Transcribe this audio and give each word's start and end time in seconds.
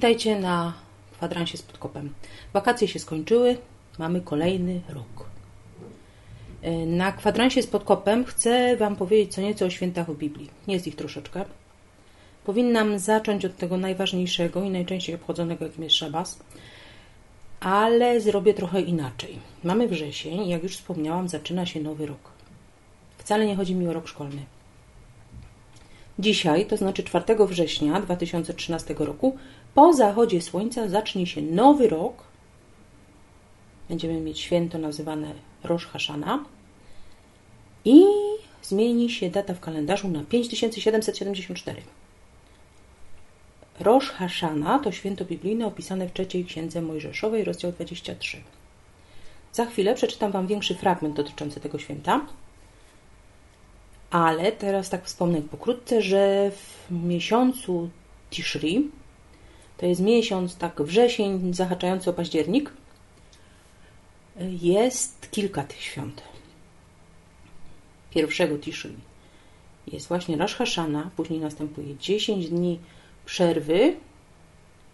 Witajcie 0.00 0.40
na 0.40 0.72
kwadransie 1.12 1.58
z 1.58 1.62
podkopem. 1.62 2.14
Wakacje 2.52 2.88
się 2.88 2.98
skończyły, 2.98 3.58
mamy 3.98 4.20
kolejny 4.20 4.80
rok. 4.88 5.28
E, 6.62 6.86
na 6.86 7.12
kwadransie 7.12 7.62
z 7.62 7.66
podkopem 7.66 8.24
chcę 8.24 8.76
Wam 8.76 8.96
powiedzieć 8.96 9.34
co 9.34 9.40
nieco 9.40 9.64
o 9.64 9.70
świętach 9.70 10.10
w 10.10 10.16
Biblii. 10.16 10.50
Jest 10.68 10.86
ich 10.86 10.96
troszeczkę. 10.96 11.44
Powinnam 12.44 12.98
zacząć 12.98 13.44
od 13.44 13.56
tego 13.56 13.76
najważniejszego 13.76 14.62
i 14.62 14.70
najczęściej 14.70 15.14
obchodzonego, 15.14 15.64
jakim 15.64 15.84
jest 15.84 15.96
szabas, 15.96 16.38
ale 17.60 18.20
zrobię 18.20 18.54
trochę 18.54 18.80
inaczej. 18.80 19.38
Mamy 19.64 19.88
wrzesień 19.88 20.42
i 20.42 20.48
jak 20.48 20.62
już 20.62 20.76
wspomniałam, 20.76 21.28
zaczyna 21.28 21.66
się 21.66 21.80
nowy 21.80 22.06
rok. 22.06 22.30
Wcale 23.18 23.46
nie 23.46 23.56
chodzi 23.56 23.74
mi 23.74 23.88
o 23.88 23.92
rok 23.92 24.08
szkolny. 24.08 24.42
Dzisiaj, 26.20 26.66
to 26.66 26.76
znaczy 26.76 27.02
4 27.02 27.46
września 27.46 28.00
2013 28.00 28.94
roku, 28.98 29.36
po 29.74 29.92
zachodzie 29.92 30.40
słońca 30.40 30.88
zacznie 30.88 31.26
się 31.26 31.42
nowy 31.42 31.88
rok. 31.88 32.22
Będziemy 33.88 34.20
mieć 34.20 34.40
święto 34.40 34.78
nazywane 34.78 35.34
Rosh 35.64 35.86
Hashana 35.86 36.44
i 37.84 38.02
zmieni 38.62 39.10
się 39.10 39.30
data 39.30 39.54
w 39.54 39.60
kalendarzu 39.60 40.08
na 40.08 40.24
5774. 40.24 41.82
Rosh 43.80 44.10
Hashana 44.10 44.78
to 44.78 44.92
święto 44.92 45.24
biblijne 45.24 45.66
opisane 45.66 46.08
w 46.08 46.12
trzeciej 46.12 46.44
księdze 46.44 46.82
Mojżeszowej, 46.82 47.44
rozdział 47.44 47.72
23. 47.72 48.42
Za 49.52 49.66
chwilę 49.66 49.94
przeczytam 49.94 50.32
Wam 50.32 50.46
większy 50.46 50.74
fragment 50.74 51.16
dotyczący 51.16 51.60
tego 51.60 51.78
święta. 51.78 52.26
Ale 54.10 54.52
teraz 54.52 54.90
tak 54.90 55.04
wspomnę 55.04 55.42
pokrótce, 55.42 56.02
że 56.02 56.50
w 56.50 56.90
miesiącu 56.90 57.90
Tishri, 58.30 58.90
to 59.76 59.86
jest 59.86 60.00
miesiąc 60.00 60.56
tak 60.56 60.82
wrzesień 60.82 61.54
zahaczający 61.54 62.10
o 62.10 62.12
październik, 62.12 62.72
jest 64.62 65.30
kilka 65.30 65.62
tych 65.62 65.82
świąt. 65.82 66.22
Pierwszego 68.10 68.58
Tishri 68.58 68.96
jest 69.86 70.08
właśnie 70.08 70.36
Rosh 70.36 70.54
Hashana, 70.54 71.10
później 71.16 71.40
następuje 71.40 71.96
10 71.96 72.48
dni 72.48 72.78
przerwy, 73.24 73.96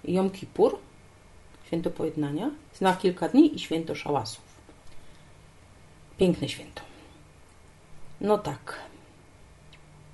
Jom 0.05 0.31
Kippur, 0.31 0.79
święto 1.67 1.91
pojednania, 1.91 2.51
zna 2.75 2.97
kilka 2.97 3.29
dni 3.29 3.57
i 3.57 3.59
święto 3.59 3.95
szałasów. 3.95 4.45
Piękne 6.19 6.49
święto. 6.49 6.83
No 8.21 8.39
tak, 8.39 8.79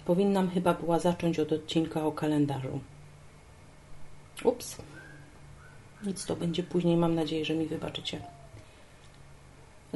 Powinnam 0.05 0.51
chyba 0.51 0.75
była 0.75 0.99
zacząć 0.99 1.39
od 1.39 1.53
odcinka 1.53 2.05
o 2.05 2.13
kalendarzu. 2.13 2.81
Ups. 4.45 4.77
Nic 6.07 6.27
to 6.27 6.37
będzie 6.37 6.63
później, 6.63 6.97
mam 6.97 7.15
nadzieję, 7.15 7.45
że 7.45 7.55
mi 7.55 7.67
wybaczycie. 7.67 8.21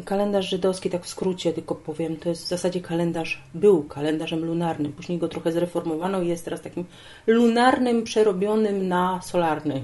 Kalendarz 0.05 0.51
żydowski, 0.51 0.91
tak 0.91 1.05
w 1.05 1.09
skrócie 1.09 1.53
tylko 1.53 1.75
powiem, 1.75 2.17
to 2.17 2.29
jest 2.29 2.45
w 2.45 2.49
zasadzie 2.49 2.81
kalendarz, 2.81 3.43
był 3.55 3.83
kalendarzem 3.83 4.45
lunarnym. 4.45 4.93
Później 4.93 5.19
go 5.19 5.29
trochę 5.29 5.53
zreformowano 5.53 6.23
i 6.23 6.29
jest 6.29 6.45
teraz 6.45 6.61
takim 6.61 6.85
lunarnym, 7.27 8.05
przerobionym 8.05 8.89
na 8.89 9.23
solarny. 9.23 9.83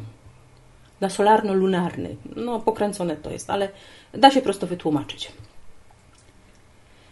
Na 1.01 1.11
solarno-lunarny. 1.11 2.17
No, 2.37 2.61
pokręcone 2.61 3.17
to 3.17 3.31
jest, 3.31 3.51
ale 3.51 3.69
da 4.13 4.31
się 4.31 4.43
prosto 4.43 4.67
wytłumaczyć. 4.67 5.33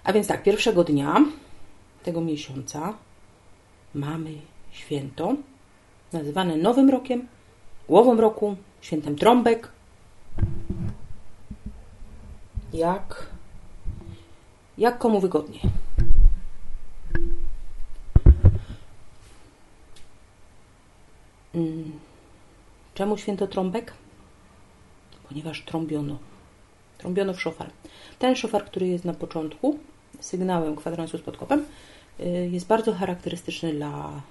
A 0.05 0.13
więc 0.13 0.27
tak, 0.27 0.43
pierwszego 0.43 0.85
dnia 0.85 1.25
tego 2.03 2.21
miesiąca 2.21 2.95
mamy 3.95 4.33
święto 4.71 5.35
nazywane 6.13 6.57
Nowym 6.57 6.91
Rokiem, 6.91 7.29
Głową 7.89 8.17
Roku, 8.17 8.57
Świętem 8.81 9.17
Trąbek. 9.17 9.73
Jak, 12.73 13.27
jak 14.79 14.99
komu 14.99 15.21
wygodnie. 15.21 15.61
Mm, 21.55 21.93
czemu 22.95 23.19
święto 23.19 23.47
trąbek? 23.47 23.93
Ponieważ 25.29 25.65
trąbiono. 25.65 26.19
Trąbiono 26.99 27.35
w 27.35 27.41
szofar. 27.41 27.71
Ten 28.19 28.37
szofar, 28.37 28.65
który 28.65 28.87
jest 28.87 29.05
na 29.05 29.15
początku, 29.15 29.79
sygnałem 30.21 30.77
kwadransu 30.77 31.19
z 31.19 31.23
podkopem, 31.23 31.65
y, 32.21 32.49
jest 32.53 32.67
bardzo 32.67 32.93
charakterystyczny 32.95 33.73
dla, 33.73 34.23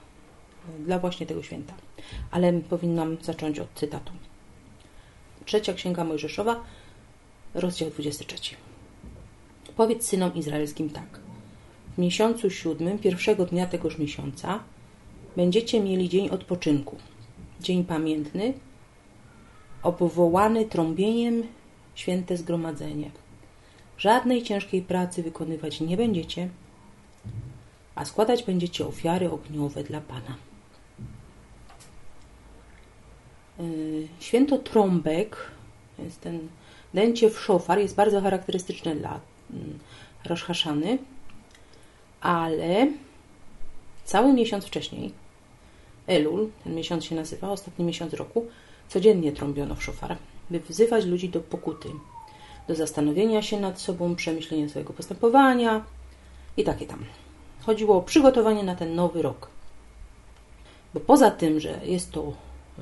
dla 0.80 1.00
właśnie 1.00 1.26
tego 1.26 1.44
święta. 1.44 1.74
Ale 2.32 2.54
powinnam 2.54 3.18
zacząć 3.22 3.60
od 3.60 3.74
cytatu. 3.76 4.14
Trzecia 5.46 5.74
Księga 5.74 6.04
Mojżeszowa, 6.04 6.64
rozdział 7.54 7.90
23. 7.90 8.56
Powiedz 9.76 10.08
synom 10.08 10.36
izraelskim 10.36 10.90
tak. 10.90 11.20
W 11.96 11.98
miesiącu 11.98 12.50
siódmym, 12.50 13.00
pierwszego 13.00 13.46
dnia 13.46 13.66
tegoż 13.66 13.98
miesiąca, 13.98 14.60
będziecie 15.36 15.80
mieli 15.80 16.10
dzień 16.10 16.30
odpoczynku, 16.30 16.98
dzień 17.62 17.84
pamiętny, 17.84 18.54
obwołany 19.84 20.66
trąbieniem 20.66 21.44
święte 21.96 22.38
zgromadzenie 22.38 23.12
Żadnej 24.00 24.44
ciężkiej 24.44 24.82
pracy 24.82 25.24
wykonywać 25.24 25.82
nie 25.82 25.98
będziecie, 25.98 26.50
a 27.96 28.06
składać 28.06 28.44
będziecie 28.44 28.88
ofiary 28.88 29.32
ogniowe 29.32 29.84
dla 29.84 30.02
Pana. 30.02 30.36
Y, 33.60 34.08
święto 34.20 34.58
trąbek, 34.58 35.52
jest 36.00 36.22
ten 36.22 36.48
dęcie 36.94 37.30
w 37.30 37.40
szofar, 37.40 37.80
jest 37.80 37.96
bardzo 37.96 38.22
charakterystyczne 38.22 38.96
dla 38.96 39.20
mm, 39.54 39.80
Rosh 40.26 40.44
Hashany, 40.44 40.98
ale 42.22 42.88
cały 44.06 44.34
miesiąc 44.34 44.66
wcześniej, 44.66 45.14
Elul, 46.08 46.50
ten 46.64 46.76
miesiąc 46.76 47.06
się 47.06 47.16
nazywa, 47.16 47.52
ostatni 47.52 47.86
miesiąc 47.86 48.14
roku, 48.14 48.46
codziennie 48.88 49.32
trąbiono 49.32 49.76
w 49.76 49.84
szofar, 49.84 50.18
by 50.50 50.60
wzywać 50.60 51.06
ludzi 51.06 51.30
do 51.30 51.40
pokuty, 51.40 51.90
do 52.70 52.76
zastanowienia 52.76 53.42
się 53.42 53.60
nad 53.60 53.82
sobą, 53.82 54.16
przemyślenia 54.16 54.70
swojego 54.70 54.94
postępowania 54.94 55.84
i 56.58 56.64
takie 56.64 56.86
tam. 56.86 57.06
Chodziło 57.62 57.98
o 57.98 58.02
przygotowanie 58.02 58.64
na 58.64 58.76
ten 58.76 58.96
nowy 58.96 59.22
rok. 59.22 59.50
Bo 60.94 61.00
poza 61.00 61.32
tym, 61.32 61.60
że 61.60 61.80
jest 61.84 62.12
to 62.12 62.34
y, 62.80 62.82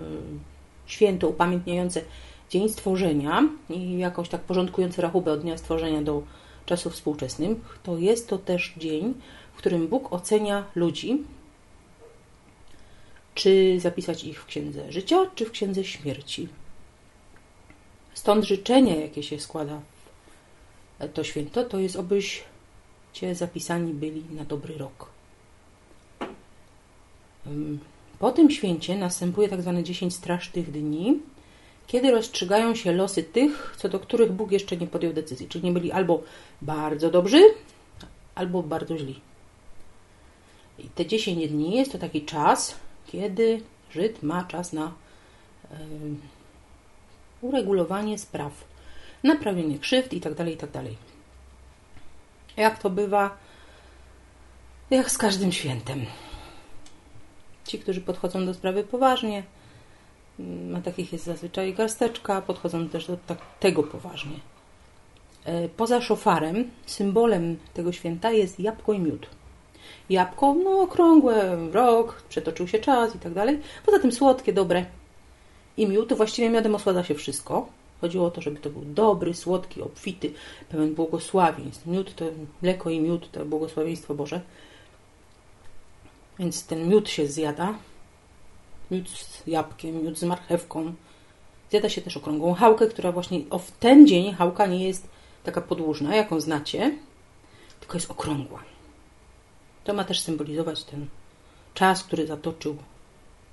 święto 0.86 1.28
upamiętniające 1.28 2.02
dzień 2.50 2.70
stworzenia 2.70 3.50
i 3.70 3.98
jakoś 3.98 4.30
tak 4.30 4.42
porządkujące 4.42 5.02
rachubę 5.02 5.32
od 5.32 5.42
dnia 5.42 5.58
stworzenia 5.58 6.02
do 6.02 6.24
czasów 6.66 6.94
współczesnych, 6.94 7.58
to 7.84 7.98
jest 7.98 8.30
to 8.30 8.38
też 8.38 8.74
dzień, 8.78 9.14
w 9.54 9.58
którym 9.58 9.88
Bóg 9.88 10.14
ocenia 10.14 10.64
ludzi, 10.76 11.24
czy 13.36 13.80
zapisać 13.80 14.24
ich 14.24 14.42
w 14.42 14.46
księdze 14.46 14.92
życia, 14.92 15.18
czy 15.36 15.46
w 15.46 15.52
księdze 15.52 15.84
śmierci. 15.84 16.48
Stąd 18.18 18.46
życzenie, 18.46 19.02
jakie 19.02 19.24
się 19.24 19.40
składa 19.40 19.82
to 21.14 21.24
święto, 21.24 21.64
to 21.64 21.80
jest, 21.80 21.96
obyście 21.96 23.36
zapisani 23.36 23.94
byli 23.94 24.24
na 24.32 24.46
dobry 24.46 24.78
rok. 24.78 25.10
Po 28.20 28.32
tym 28.32 28.52
święcie 28.52 28.98
następuje 28.98 29.50
tak 29.50 29.62
zwane 29.62 29.84
10 29.84 30.16
strasznych 30.16 30.72
dni, 30.72 31.20
kiedy 31.88 32.12
rozstrzygają 32.12 32.76
się 32.76 32.92
losy 32.92 33.24
tych, 33.24 33.76
co 33.78 33.90
do 33.90 34.00
których 34.00 34.32
Bóg 34.32 34.52
jeszcze 34.52 34.78
nie 34.78 34.88
podjął 34.88 35.14
decyzji. 35.14 35.48
Czyli 35.48 35.66
nie 35.66 35.72
byli 35.72 35.92
albo 35.92 36.24
bardzo 36.62 37.12
dobrzy, 37.12 37.42
albo 38.36 38.64
bardzo 38.64 38.98
źli. 38.98 39.22
I 40.80 40.84
te 40.84 41.06
10 41.06 41.48
dni 41.48 41.76
jest 41.76 41.92
to 41.92 41.98
taki 41.98 42.22
czas, 42.22 42.76
kiedy 43.08 43.62
Żyd 43.92 44.24
ma 44.24 44.44
czas 44.44 44.74
na 44.74 44.94
uregulowanie 47.42 48.18
spraw, 48.18 48.52
naprawienie 49.24 49.80
krzywd 49.80 50.14
itd., 50.14 50.36
tak 50.36 50.48
itd. 50.48 50.72
Tak 50.72 51.08
jak 52.58 52.80
to 52.80 52.90
bywa, 52.90 53.38
jak 54.90 55.12
z 55.12 55.18
każdym 55.18 55.52
świętem. 55.52 56.06
Ci, 57.66 57.80
którzy 57.80 58.02
podchodzą 58.02 58.46
do 58.46 58.54
sprawy 58.54 58.84
poważnie, 58.84 59.44
mm, 60.40 60.76
a 60.76 60.82
takich 60.82 61.14
jest 61.14 61.26
zazwyczaj 61.26 61.74
garsteczka, 61.74 62.42
podchodzą 62.42 62.90
też 62.90 63.08
do 63.08 63.18
tak, 63.18 63.38
tego 63.60 63.84
poważnie. 63.84 64.40
E, 65.46 65.70
poza 65.70 66.02
szofarem, 66.02 66.72
symbolem 66.86 67.58
tego 67.74 67.92
święta 67.92 68.32
jest 68.32 68.60
jabłko 68.60 68.94
i 68.94 69.00
miód. 69.00 69.28
Jabłko, 70.10 70.56
no 70.64 70.82
okrągłe, 70.82 71.58
rok, 71.72 72.24
przetoczył 72.30 72.68
się 72.68 72.80
czas 72.80 73.16
i 73.16 73.20
tak 73.20 73.34
dalej. 73.34 73.60
Poza 73.86 74.00
tym 74.00 74.12
słodkie, 74.12 74.54
dobre 74.54 74.86
i 75.78 75.88
miód, 75.88 76.10
to 76.10 76.16
właściwie 76.16 76.50
miodem 76.50 76.76
osładza 76.76 77.04
się 77.04 77.16
wszystko. 77.16 77.68
Chodziło 78.02 78.28
o 78.28 78.32
to, 78.32 78.42
żeby 78.42 78.60
to 78.60 78.70
był 78.70 78.82
dobry, 78.86 79.34
słodki, 79.34 79.82
obfity, 79.82 80.34
pełen 80.70 80.96
błogosławieństw. 80.96 81.86
Miód 81.86 82.16
to 82.16 82.26
mleko 82.62 82.90
i 82.90 83.00
miód 83.00 83.32
to 83.32 83.46
błogosławieństwo 83.46 84.16
Boże. 84.16 84.42
Więc 86.40 86.66
ten 86.66 86.90
miód 86.90 87.10
się 87.10 87.28
zjada 87.28 87.74
miód 88.92 89.10
z 89.10 89.48
jabłkiem, 89.48 90.04
miód 90.04 90.18
z 90.18 90.24
marchewką. 90.24 90.94
Zjada 91.70 91.90
się 91.90 92.02
też 92.02 92.18
okrągłą 92.18 92.54
chałkę, 92.54 92.88
która 92.88 93.12
właśnie 93.12 93.40
o, 93.50 93.60
w 93.60 93.72
ten 93.72 94.08
dzień 94.08 94.34
chałka 94.34 94.66
nie 94.66 94.88
jest 94.88 95.08
taka 95.44 95.62
podłużna, 95.62 96.16
jaką 96.16 96.40
znacie, 96.40 96.98
tylko 97.80 97.98
jest 97.98 98.12
okrągła. 98.12 98.64
To 99.84 99.94
ma 99.94 100.04
też 100.04 100.20
symbolizować 100.20 100.84
ten 100.84 101.08
czas, 101.74 102.04
który 102.04 102.28
zatoczył 102.28 102.78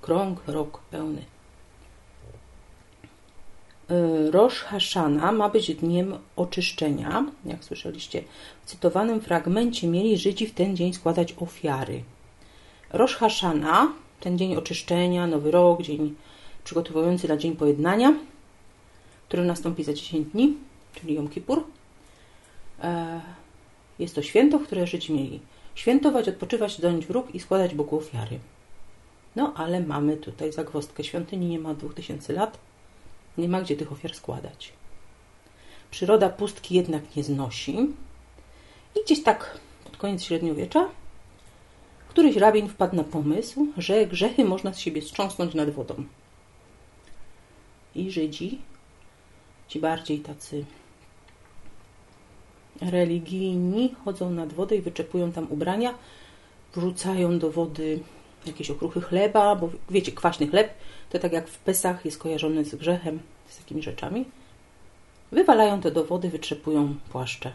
krąg, 0.01 0.39
rok 0.47 0.79
pełny. 0.91 1.25
Y, 3.91 4.31
Rosh 4.31 4.63
Hashana 4.63 5.31
ma 5.31 5.49
być 5.49 5.75
dniem 5.75 6.17
oczyszczenia. 6.35 7.25
Jak 7.45 7.63
słyszeliście, 7.63 8.23
w 8.65 8.69
cytowanym 8.69 9.21
fragmencie 9.21 9.87
mieli 9.87 10.17
Żydzi 10.17 10.47
w 10.47 10.53
ten 10.53 10.75
dzień 10.75 10.93
składać 10.93 11.35
ofiary. 11.39 12.03
Rosh 12.93 13.15
Hashana, 13.15 13.93
ten 14.19 14.37
dzień 14.37 14.55
oczyszczenia, 14.55 15.27
nowy 15.27 15.51
rok, 15.51 15.81
dzień 15.81 16.15
przygotowujący 16.63 17.27
na 17.27 17.37
dzień 17.37 17.55
pojednania, 17.55 18.13
który 19.27 19.45
nastąpi 19.45 19.83
za 19.83 19.93
10 19.93 20.27
dni, 20.27 20.53
czyli 20.95 21.15
Jom 21.15 21.27
Kippur. 21.27 21.63
E, 22.83 23.21
jest 23.99 24.15
to 24.15 24.21
święto, 24.21 24.59
które 24.59 24.87
Żydzi 24.87 25.13
mieli 25.13 25.39
świętować, 25.75 26.29
odpoczywać, 26.29 26.81
dąć 26.81 27.05
wróg 27.05 27.35
i 27.35 27.39
składać 27.39 27.75
Bogu 27.75 27.97
ofiary. 27.97 28.39
No 29.35 29.53
ale 29.55 29.79
mamy 29.79 30.17
tutaj 30.17 30.51
zagwozdkę. 30.51 31.03
Świątyni 31.03 31.47
nie 31.47 31.59
ma 31.59 31.73
2000 31.73 32.33
lat. 32.33 32.57
Nie 33.37 33.49
ma 33.49 33.61
gdzie 33.61 33.75
tych 33.75 33.91
ofiar 33.91 34.15
składać. 34.15 34.73
Przyroda 35.91 36.29
pustki 36.29 36.75
jednak 36.75 37.15
nie 37.15 37.23
znosi. 37.23 37.77
I 38.95 39.03
gdzieś 39.05 39.23
tak 39.23 39.59
pod 39.83 39.97
koniec 39.97 40.23
średniowiecza 40.23 40.89
któryś 42.15 42.35
rabin 42.35 42.69
wpadł 42.69 42.95
na 42.95 43.03
pomysł, 43.03 43.67
że 43.77 44.05
grzechy 44.05 44.45
można 44.45 44.73
z 44.73 44.79
siebie 44.79 45.01
strząsnąć 45.01 45.53
nad 45.53 45.69
wodą. 45.69 46.03
I 47.95 48.11
Żydzi, 48.11 48.61
ci 49.67 49.79
bardziej 49.79 50.19
tacy 50.19 50.65
religijni, 52.81 53.95
chodzą 54.05 54.29
nad 54.29 54.53
wodę 54.53 54.75
i 54.75 54.81
wyczepują 54.81 55.31
tam 55.31 55.47
ubrania, 55.49 55.93
wrzucają 56.75 57.39
do 57.39 57.51
wody 57.51 57.99
jakieś 58.47 58.71
okruchy 58.71 59.01
chleba, 59.01 59.55
bo 59.55 59.69
wiecie, 59.89 60.11
kwaśny 60.11 60.47
chleb 60.47 60.73
to 61.09 61.19
tak 61.19 61.33
jak 61.33 61.47
w 61.47 61.59
Pesach 61.59 62.05
jest 62.05 62.17
kojarzony 62.17 62.65
z 62.65 62.75
grzechem, 62.75 63.19
z 63.47 63.57
takimi 63.57 63.81
rzeczami. 63.81 64.25
Wywalają 65.31 65.81
to 65.81 65.91
do 65.91 66.05
wody, 66.05 66.29
wytrzepują 66.29 66.95
płaszcze. 67.11 67.51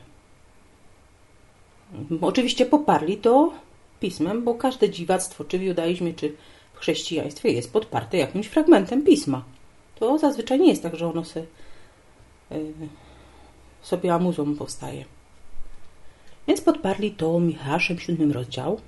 Oczywiście 2.21 2.67
poparli 2.67 3.17
to 3.17 3.53
pismem, 4.01 4.45
bo 4.45 4.55
każde 4.55 4.91
dziwactwo, 4.91 5.45
czy 5.45 5.59
w 5.59 5.63
judaizmie, 5.63 6.15
czy 6.15 6.37
w 6.75 6.79
chrześcijaństwie 6.79 7.53
jest 7.53 7.73
podparte 7.73 8.19
jakimś 8.19 8.47
fragmentem 8.47 9.03
pisma. 9.03 9.45
To 9.99 10.19
zazwyczaj 10.19 10.61
nie 10.61 10.69
jest 10.69 10.83
tak, 10.83 10.97
że 10.97 11.09
ono 11.09 11.25
se, 11.25 11.41
yy, 12.51 12.59
sobie 13.83 14.15
amuzą 14.15 14.57
powstaje. 14.57 15.05
Więc 16.47 16.61
podparli 16.61 17.11
to 17.11 17.41
Michaszem, 17.41 17.99
siódmym 17.99 18.33
rozdział. 18.33 18.81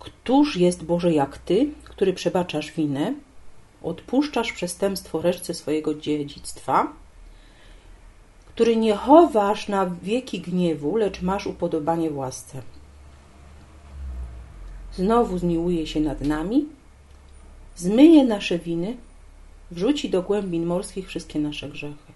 Któż 0.00 0.56
jest 0.56 0.84
Boże 0.84 1.12
jak 1.12 1.38
Ty, 1.38 1.70
który 1.84 2.12
przebaczasz 2.12 2.72
winę, 2.72 3.14
odpuszczasz 3.82 4.52
przestępstwo 4.52 5.22
reszce 5.22 5.54
swojego 5.54 5.94
dziedzictwa, 5.94 6.92
który 8.48 8.76
nie 8.76 8.94
chowasz 8.94 9.68
na 9.68 9.86
wieki 10.02 10.40
gniewu, 10.40 10.96
lecz 10.96 11.22
masz 11.22 11.46
upodobanie 11.46 12.10
w 12.10 12.16
łasce. 12.16 12.62
Znowu 14.92 15.38
zmiłuje 15.38 15.86
się 15.86 16.00
nad 16.00 16.20
nami, 16.20 16.66
zmyje 17.76 18.24
nasze 18.24 18.58
winy, 18.58 18.96
wrzuci 19.70 20.10
do 20.10 20.22
głębin 20.22 20.66
morskich 20.66 21.08
wszystkie 21.08 21.38
nasze 21.38 21.68
grzechy. 21.68 22.12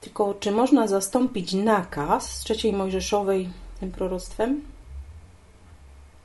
Tylko 0.00 0.34
czy 0.34 0.50
można 0.50 0.88
zastąpić 0.88 1.52
nakaz 1.52 2.30
z 2.30 2.44
trzeciej 2.44 2.72
Mojżeszowej 2.72 3.48
tym 3.80 3.90
proroctwem? 3.90 4.71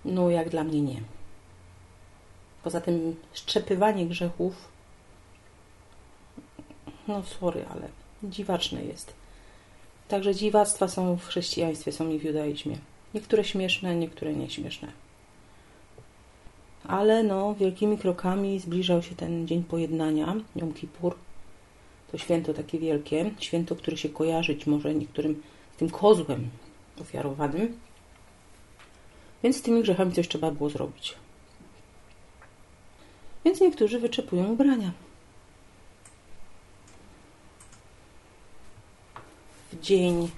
No, 0.08 0.30
jak 0.30 0.50
dla 0.50 0.64
mnie 0.64 0.82
nie. 0.82 1.02
Poza 2.64 2.82
tym 2.82 3.16
szczepywanie 3.34 4.06
grzechów, 4.06 4.54
no 7.08 7.24
sorry, 7.24 7.66
ale 7.70 7.88
dziwaczne 8.24 8.84
jest. 8.84 9.14
Także 10.08 10.36
dziwactwa 10.36 10.88
są 10.88 11.18
w 11.18 11.26
chrześcijaństwie, 11.26 11.92
są 11.92 12.10
i 12.10 12.20
w 12.20 12.24
judaizmie. 12.24 12.78
Niektóre 13.14 13.44
śmieszne, 13.44 13.96
niektóre 13.96 14.34
nieśmieszne. 14.34 14.92
Ale 16.84 17.24
no, 17.24 17.56
wielkimi 17.56 17.98
krokami 17.98 18.60
zbliżał 18.60 19.04
się 19.04 19.16
ten 19.16 19.48
dzień 19.48 19.64
pojednania, 19.64 20.36
Jom 20.56 20.74
Kippur. 20.74 21.16
To 22.12 22.18
święto 22.18 22.54
takie 22.54 22.80
wielkie, 22.80 23.32
święto, 23.40 23.76
które 23.76 23.98
się 23.98 24.10
kojarzyć 24.10 24.68
może 24.68 24.96
niektórym 24.96 25.44
z 25.76 25.78
tym 25.78 25.90
kozłem 25.90 26.50
ofiarowanym. 27.02 27.80
Więc 29.44 29.58
z 29.58 29.62
tymi 29.62 29.82
grzechami 29.82 30.12
coś 30.12 30.28
trzeba 30.28 30.52
było 30.52 30.70
zrobić. 30.70 31.16
Więc 33.46 33.62
niektórzy 33.62 34.00
wyczepują 34.00 34.46
ubrania. 34.46 34.92
W 39.72 39.82
dzień 39.82 40.30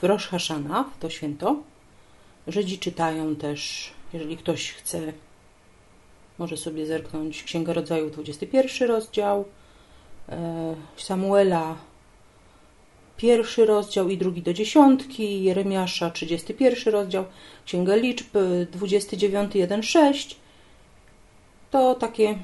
w 0.00 0.04
Rosh 0.04 0.28
Hashanah, 0.28 0.86
to 1.00 1.10
święto. 1.10 1.56
Żydzi 2.46 2.78
czytają 2.78 3.36
też, 3.36 3.90
jeżeli 4.12 4.36
ktoś 4.36 4.72
chce, 4.72 5.12
może 6.38 6.56
sobie 6.56 6.86
zerknąć 6.86 7.42
Księga 7.42 7.72
Rodzaju, 7.72 8.10
21 8.10 8.88
rozdział, 8.88 9.44
e, 10.28 10.74
Samuela, 10.96 11.76
pierwszy 13.18 13.66
rozdział 13.66 14.08
i 14.08 14.18
drugi 14.18 14.42
do 14.42 14.52
dziesiątki, 14.52 15.42
Jeremiasza, 15.42 16.10
31 16.10 16.92
rozdział, 16.92 17.24
Księga 17.64 17.96
Liczb, 17.96 18.36
29, 18.72 19.54
1, 19.54 19.82
6. 19.82 20.36
To 21.70 21.94
takie, 21.94 22.38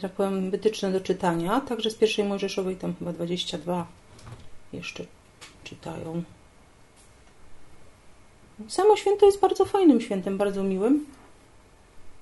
tak 0.00 0.12
powiem, 0.12 0.50
wytyczne 0.50 0.92
do 0.92 1.00
czytania. 1.00 1.60
Także 1.60 1.90
z 1.90 1.94
pierwszej 1.94 2.24
Mojżeszowej 2.24 2.76
tam 2.76 2.94
chyba 2.98 3.12
22 3.12 3.86
jeszcze 4.72 5.04
czytają. 5.64 6.22
Samo 8.68 8.96
święto 8.96 9.26
jest 9.26 9.40
bardzo 9.40 9.64
fajnym 9.64 10.00
świętem, 10.00 10.38
bardzo 10.38 10.62
miłym, 10.62 11.06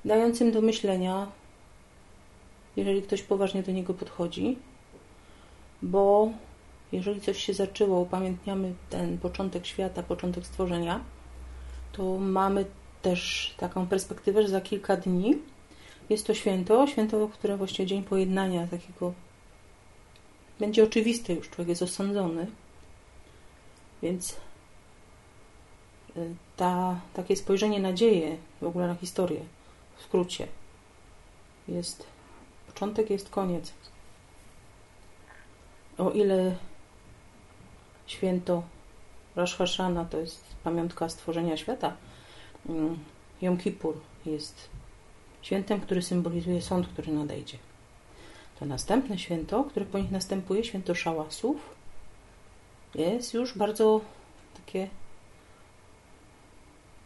dającym 0.04 0.52
do 0.52 0.60
myślenia, 0.60 1.26
jeżeli 2.76 3.02
ktoś 3.02 3.22
poważnie 3.22 3.62
do 3.62 3.72
niego 3.72 3.94
podchodzi, 3.94 4.58
bo 5.82 6.30
jeżeli 6.92 7.20
coś 7.20 7.44
się 7.44 7.54
zaczęło, 7.54 8.00
upamiętniamy 8.00 8.74
ten 8.90 9.18
początek 9.18 9.66
świata, 9.66 10.02
początek 10.02 10.46
stworzenia, 10.46 11.00
to 11.92 12.18
mamy 12.18 12.64
też 13.02 13.54
taką 13.56 13.86
perspektywę, 13.86 14.42
że 14.42 14.48
za 14.48 14.60
kilka 14.60 14.96
dni 14.96 15.38
jest 16.10 16.26
to 16.26 16.34
święto, 16.34 16.86
święto, 16.86 17.28
które 17.28 17.56
właściwie 17.56 17.86
dzień 17.86 18.02
pojednania 18.02 18.66
takiego 18.66 19.12
będzie 20.60 20.84
oczywiste 20.84 21.32
już, 21.32 21.50
człowiek 21.50 21.68
jest 21.68 21.82
osądzony. 21.82 22.46
Więc 24.02 24.36
y, 26.16 26.34
ta, 26.56 27.00
takie 27.14 27.36
spojrzenie 27.36 27.80
na 27.80 27.92
dzieje, 27.92 28.36
w 28.60 28.66
ogóle 28.66 28.86
na 28.86 28.94
historię, 28.94 29.40
w 29.96 30.02
skrócie, 30.02 30.46
jest 31.68 32.06
początek, 32.66 33.10
jest 33.10 33.30
koniec. 33.30 33.72
O 35.98 36.10
ile 36.10 36.56
święto 38.10 38.62
Rosh 39.36 39.56
Hashanah 39.56 40.08
to 40.08 40.18
jest 40.18 40.44
pamiątka 40.64 41.08
stworzenia 41.08 41.56
świata, 41.56 41.96
mm, 42.68 42.98
Jom 43.42 43.56
Kippur 43.56 43.94
jest 44.26 44.68
świętem, 45.42 45.80
który 45.80 46.02
symbolizuje 46.02 46.62
sąd, 46.62 46.88
który 46.88 47.12
nadejdzie. 47.12 47.58
To 48.60 48.66
następne 48.66 49.18
święto, 49.18 49.64
które 49.64 49.86
po 49.86 49.98
nich 49.98 50.10
następuje, 50.10 50.64
święto 50.64 50.94
szałasów, 50.94 51.56
jest 52.94 53.34
już 53.34 53.58
bardzo 53.58 54.00
takie 54.54 54.88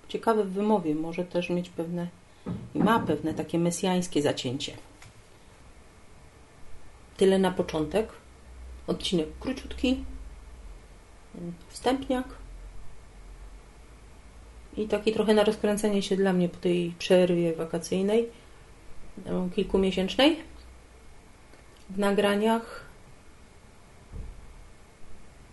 ciekawe 0.08 0.44
w 0.44 0.52
wymowie. 0.52 0.94
Może 0.94 1.24
też 1.24 1.50
mieć 1.50 1.68
pewne 1.68 2.08
i 2.74 2.78
ma 2.78 3.00
pewne 3.00 3.34
takie 3.34 3.58
mesjańskie 3.58 4.22
zacięcie. 4.22 4.76
Tyle 7.16 7.38
na 7.38 7.50
początek. 7.50 8.08
Odcinek 8.86 9.28
króciutki, 9.40 10.04
wstępniak 11.68 12.24
i 14.76 14.88
taki 14.88 15.12
trochę 15.12 15.34
na 15.34 15.44
rozkręcenie 15.44 16.02
się 16.02 16.16
dla 16.16 16.32
mnie 16.32 16.48
po 16.48 16.56
tej 16.56 16.94
przerwie 16.98 17.54
wakacyjnej, 17.54 18.28
kilkumiesięcznej. 19.54 20.40
W 21.90 21.98
nagraniach 21.98 22.84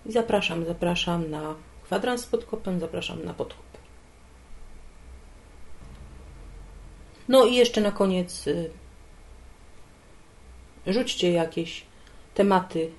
i 0.05 0.11
zapraszam, 0.11 0.65
zapraszam 0.65 1.29
na 1.29 1.55
kwadrans 1.83 2.25
pod 2.25 2.45
kopem, 2.45 2.79
zapraszam 2.79 3.25
na 3.25 3.33
podkop. 3.33 3.65
No 7.27 7.45
i 7.45 7.55
jeszcze 7.55 7.81
na 7.81 7.91
koniec 7.91 8.47
y, 8.47 8.71
rzućcie 10.87 11.31
jakieś 11.31 11.85
tematy 12.33 12.91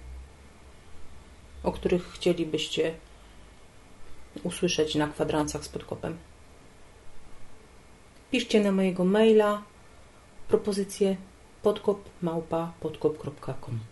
o 1.62 1.72
których 1.72 2.12
chcielibyście 2.12 2.94
usłyszeć 4.42 4.94
na 4.94 5.08
kwadransach 5.08 5.64
z 5.64 5.68
podkopem. 5.68 6.18
Piszcie 8.30 8.60
na 8.60 8.72
mojego 8.72 9.04
maila 9.04 9.62
propozycję 10.48 11.16
podkop 11.62 12.08
małpa 12.22 12.72
podkop.com. 12.80 13.91